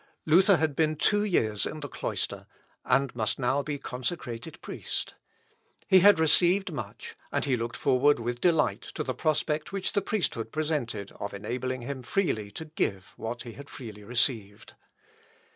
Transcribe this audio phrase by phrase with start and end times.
[0.25, 2.47] Luther had been two years in the cloister,
[2.83, 5.13] and must now be consecrated priest.
[5.87, 10.01] He had received much, and he looked forward with delight to the prospect which the
[10.01, 14.73] priesthood presented of enabling him freely to give what he had freely received.